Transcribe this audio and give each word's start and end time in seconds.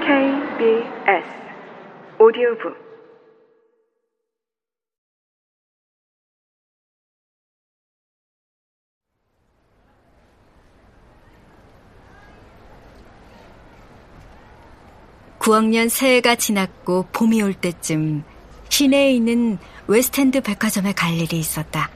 KBS 0.00 1.26
오디오북 2.18 2.88
(9학년) 15.38 15.88
새해가 15.88 16.34
지났고 16.34 17.06
봄이 17.12 17.40
올 17.42 17.54
때쯤 17.54 18.24
시내에 18.70 19.12
있는 19.12 19.58
웨스텐드 19.86 20.40
백화점에 20.40 20.92
갈 20.94 21.14
일이 21.14 21.38
있었다. 21.38 21.90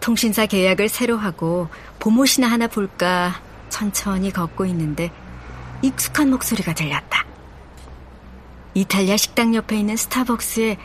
통신사 0.00 0.46
계약을 0.46 0.88
새로 0.88 1.16
하고 1.16 1.68
봄옷이나 1.98 2.46
하나 2.46 2.68
볼까 2.68 3.42
천천히 3.68 4.30
걷고 4.30 4.64
있는데 4.66 5.10
익숙한 5.82 6.30
목소리가 6.30 6.74
들렸다. 6.74 7.24
이탈리아 8.74 9.16
식당 9.16 9.54
옆에 9.54 9.78
있는 9.78 9.96
스타벅스에 9.96 10.78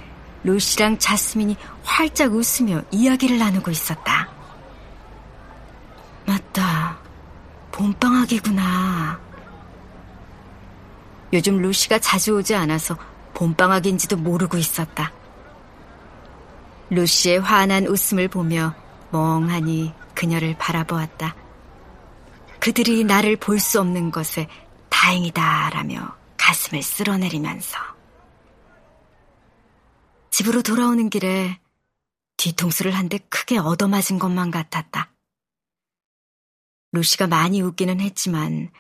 루시랑 0.44 1.00
자스민이 1.00 1.58
활짝 1.84 2.34
웃으며 2.34 2.82
이야기를 2.92 3.38
나누고 3.38 3.72
있었다. 3.72 4.30
맞다. 6.26 6.98
봄방학이구나. 7.72 9.20
요즘 11.34 11.62
루시가 11.62 12.00
자주 12.00 12.36
오지 12.36 12.56
않아서 12.56 12.98
봄방학인지도 13.34 14.18
모르고 14.18 14.58
있었다. 14.58 15.12
루시의 16.90 17.40
환한 17.40 17.88
웃음을 17.88 18.28
보며 18.28 18.74
멍하니 19.12 19.94
그녀를 20.14 20.56
바라보았다. 20.58 21.36
그들이 22.62 23.04
나를 23.04 23.38
볼 23.38 23.60
수 23.60 23.80
없는 23.80 24.12
것에 24.12 24.48
다행이다라며 24.90 26.18
가슴을 26.38 26.82
쓸어내리면서 26.84 27.78
집으로 30.32 30.62
돌아오는 30.62 31.10
길에 31.10 31.60
뒤통수를 32.38 32.92
한 32.96 33.10
대 33.10 33.18
크게 33.18 33.58
얻어맞은 33.58 34.20
것만 34.20 34.52
같았다. 34.52 35.12
루시가 36.92 37.28
많이 37.28 37.62
웃기는 37.62 38.00
했지만 38.00 38.72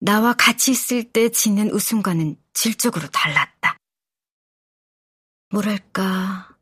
나와 0.00 0.34
같이 0.34 0.70
있을 0.72 1.12
때 1.12 1.30
짓는 1.30 1.70
웃음과는 1.70 2.36
질적으로 2.52 3.08
달랐다. 3.08 3.76
뭐랄까, 5.50 6.56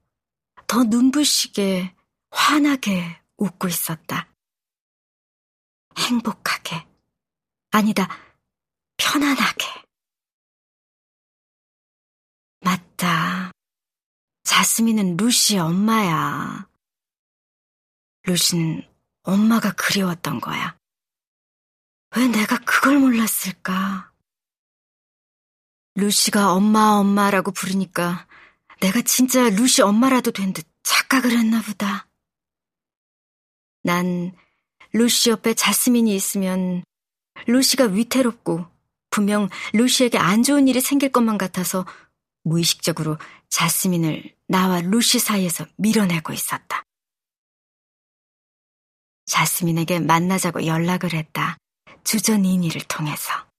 더 0.67 0.85
눈부시게, 0.85 1.95
환하게 2.31 3.21
웃고 3.37 3.69
있었다. 3.69 4.32
행복하게. 6.03 6.87
아니다, 7.71 8.09
편안하게. 8.97 9.67
맞다. 12.61 13.51
자스민은 14.45 15.17
루시의 15.17 15.61
엄마야. 15.61 16.69
루시는 18.25 18.89
엄마가 19.23 19.73
그리웠던 19.73 20.41
거야. 20.41 20.77
왜 22.17 22.29
내가 22.29 22.59
그걸 22.59 22.99
몰랐을까? 22.99 24.13
루시가 25.95 26.53
엄마 26.53 26.91
엄마라고 26.99 27.51
부르니까 27.53 28.27
내가 28.81 29.01
진짜 29.03 29.49
루시 29.49 29.83
엄마라도 29.83 30.31
된 30.31 30.53
듯 30.53 30.67
착각을 30.83 31.31
했나 31.31 31.63
보다. 31.63 32.09
난 33.83 34.35
루시 34.93 35.31
옆에 35.31 35.55
자스민이 35.55 36.15
있으면 36.15 36.85
루시가 37.47 37.87
위태롭고 37.87 38.67
분명 39.11 39.49
루시에게 39.73 40.19
안 40.19 40.43
좋은 40.43 40.69
일이 40.69 40.81
생길 40.81 41.11
것만 41.11 41.39
같아서 41.39 41.87
무의식적으로 42.45 43.19
자스민을 43.49 44.35
나와 44.49 44.81
루시 44.81 45.19
사이에서 45.19 45.67
밀어내고 45.77 46.33
있었다. 46.33 46.83
자스민에게 49.27 50.01
만나자고 50.01 50.67
연락을 50.67 51.15
했다. 51.15 51.57
주전이니를 52.05 52.83
통해서. 52.83 53.52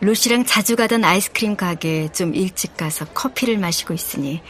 루시랑 0.00 0.46
자주 0.46 0.76
가던 0.76 1.04
아이스크림 1.04 1.56
가게에 1.56 2.08
좀 2.08 2.34
일찍 2.34 2.76
가서 2.76 3.04
커피를 3.06 3.58
마시고 3.58 3.92
있으니 3.92 4.42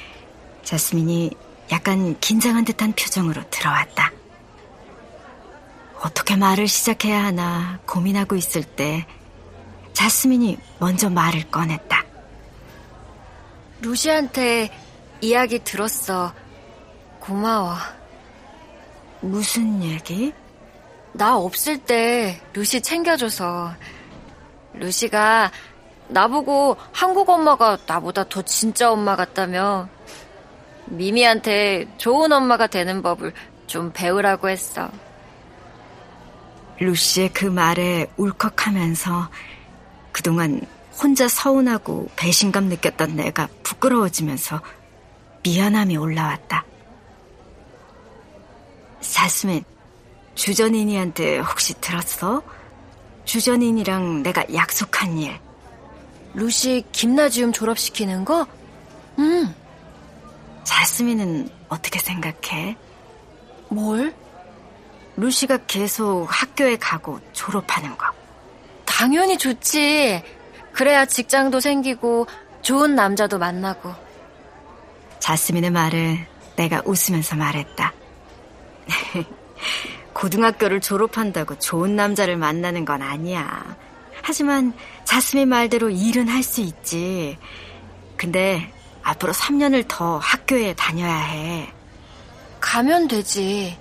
자스민이 0.62 1.32
약간 1.72 2.18
긴장한 2.20 2.64
듯한 2.64 2.92
표정으로 2.92 3.42
들어왔다. 3.50 4.12
어떻게 6.00 6.36
말을 6.36 6.68
시작해야 6.68 7.24
하나 7.24 7.80
고민하고 7.86 8.36
있을 8.36 8.62
때 8.62 9.06
자스민이 9.92 10.56
먼저 10.78 11.10
말을 11.10 11.50
꺼냈다. 11.50 12.04
루시한테 13.82 14.70
이야기 15.20 15.58
들었어. 15.64 16.32
고마워. 17.18 17.74
무슨 19.20 19.82
얘기? 19.82 20.32
나 21.12 21.36
없을 21.36 21.76
때 21.76 22.40
루시 22.52 22.80
챙겨줘서 22.80 23.74
루시가 24.80 25.52
나보고 26.08 26.76
한국 26.92 27.28
엄마가 27.28 27.78
나보다 27.86 28.24
더 28.24 28.42
진짜 28.42 28.90
엄마 28.90 29.14
같다며 29.14 29.88
미미한테 30.86 31.86
좋은 31.98 32.32
엄마가 32.32 32.66
되는 32.66 33.00
법을 33.02 33.32
좀 33.66 33.92
배우라고 33.92 34.48
했어. 34.48 34.90
루시의 36.80 37.32
그 37.32 37.44
말에 37.44 38.06
울컥하면서 38.16 39.30
그동안 40.10 40.60
혼자 41.00 41.28
서운하고 41.28 42.08
배신감 42.16 42.64
느꼈던 42.64 43.16
내가 43.16 43.48
부끄러워지면서 43.62 44.60
미안함이 45.42 45.96
올라왔다. 45.96 46.64
사스민, 49.00 49.64
주전인이한테 50.34 51.38
혹시 51.38 51.74
들었어? 51.80 52.42
주전인이랑 53.30 54.24
내가 54.24 54.44
약속한 54.54 55.16
일. 55.16 55.38
루시 56.34 56.84
김나지움 56.90 57.52
졸업시키는 57.52 58.24
거? 58.24 58.44
응. 59.20 59.54
자스민은 60.64 61.48
어떻게 61.68 62.00
생각해? 62.00 62.76
뭘? 63.68 64.12
루시가 65.16 65.58
계속 65.68 66.26
학교에 66.28 66.76
가고 66.76 67.20
졸업하는 67.32 67.96
거. 67.96 68.06
당연히 68.84 69.38
좋지. 69.38 70.24
그래야 70.72 71.04
직장도 71.04 71.60
생기고 71.60 72.26
좋은 72.62 72.96
남자도 72.96 73.38
만나고. 73.38 73.94
자스민의 75.20 75.70
말을 75.70 76.26
내가 76.56 76.82
웃으면서 76.84 77.36
말했다. 77.36 77.92
고등학교를 80.20 80.80
졸업한다고 80.80 81.58
좋은 81.58 81.96
남자를 81.96 82.36
만나는 82.36 82.84
건 82.84 83.00
아니야. 83.00 83.74
하지만 84.22 84.74
자스민 85.04 85.48
말대로 85.48 85.88
일은 85.88 86.28
할 86.28 86.42
수 86.42 86.60
있지. 86.60 87.38
근데 88.16 88.70
앞으로 89.02 89.32
3년을 89.32 89.86
더 89.88 90.18
학교에 90.18 90.74
다녀야 90.74 91.16
해. 91.16 91.72
가면 92.60 93.08
되지. 93.08 93.78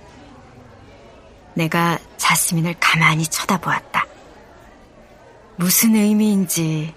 내가 1.52 1.98
자스민을 2.16 2.74
가만히 2.80 3.24
쳐다보았다. 3.24 4.06
무슨 5.56 5.94
의미인지 5.94 6.94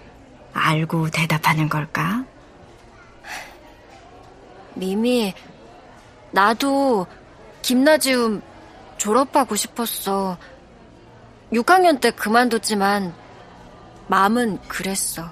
알고 0.54 1.10
대답하는 1.10 1.68
걸까? 1.68 2.24
미미, 4.76 5.34
나도 6.32 7.08
김나지움 7.62 8.42
졸업하고 9.04 9.58
싶었어. 9.58 10.38
6학년 11.52 12.00
때 12.00 12.10
그만뒀지만 12.12 13.14
마음은 14.08 14.62
그랬어. 14.70 15.30